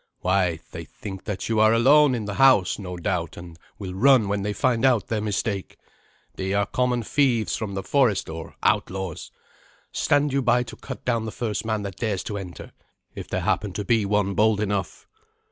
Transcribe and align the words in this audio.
"Why, 0.21 0.59
they 0.71 0.85
think 0.85 1.25
that 1.25 1.47
you 1.47 1.59
are 1.59 1.73
alone 1.73 2.15
in 2.15 2.25
the 2.25 2.33
house, 2.41 2.79
no 2.79 2.97
doubt, 2.97 3.37
and 3.37 3.59
will 3.77 3.93
run 3.93 4.27
when 4.27 4.41
they 4.41 4.51
find 4.51 4.83
out 4.83 5.09
their 5.09 5.21
mistake. 5.21 5.77
They 6.37 6.53
are 6.53 6.65
common 6.65 7.03
thieves 7.03 7.55
from 7.55 7.75
the 7.75 7.83
forest, 7.83 8.27
or 8.27 8.55
outlaws. 8.63 9.29
Stand 9.91 10.33
you 10.33 10.41
by 10.41 10.63
to 10.63 10.75
cut 10.75 11.05
down 11.05 11.25
the 11.25 11.31
first 11.31 11.65
man 11.65 11.83
that 11.83 11.97
dares 11.97 12.23
to 12.23 12.39
enter, 12.39 12.71
if 13.13 13.27
there 13.29 13.41
happen 13.41 13.73
to 13.73 13.85
be 13.85 14.03
one 14.03 14.33
bold 14.33 14.59
enough." 14.59 15.05